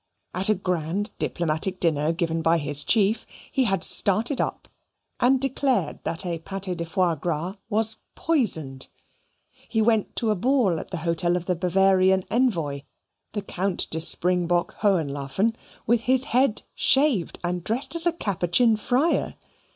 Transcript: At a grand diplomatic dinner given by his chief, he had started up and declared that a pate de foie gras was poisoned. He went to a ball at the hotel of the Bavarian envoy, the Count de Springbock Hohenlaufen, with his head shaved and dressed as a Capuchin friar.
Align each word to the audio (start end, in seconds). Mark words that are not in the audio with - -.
At 0.33 0.49
a 0.49 0.55
grand 0.55 1.11
diplomatic 1.19 1.79
dinner 1.79 2.11
given 2.11 2.41
by 2.41 2.57
his 2.57 2.83
chief, 2.83 3.23
he 3.51 3.65
had 3.65 3.83
started 3.83 4.41
up 4.41 4.67
and 5.19 5.39
declared 5.39 5.99
that 6.05 6.25
a 6.25 6.39
pate 6.39 6.75
de 6.75 6.85
foie 6.85 7.13
gras 7.13 7.53
was 7.69 7.97
poisoned. 8.15 8.87
He 9.51 9.79
went 9.79 10.15
to 10.15 10.31
a 10.31 10.35
ball 10.35 10.79
at 10.79 10.89
the 10.89 10.97
hotel 11.05 11.35
of 11.35 11.45
the 11.45 11.55
Bavarian 11.55 12.23
envoy, 12.31 12.81
the 13.33 13.43
Count 13.43 13.87
de 13.91 13.99
Springbock 14.01 14.73
Hohenlaufen, 14.79 15.55
with 15.85 16.01
his 16.01 16.23
head 16.23 16.63
shaved 16.73 17.37
and 17.43 17.63
dressed 17.63 17.93
as 17.95 18.07
a 18.07 18.11
Capuchin 18.11 18.77
friar. 18.77 19.35